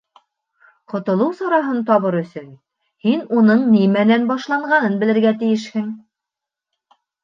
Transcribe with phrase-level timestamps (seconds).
[0.93, 2.49] —Ҡотолоу сараһын табыр өсөн,
[3.09, 5.91] һин уның нимәнән башланғанын белергә тейешһең.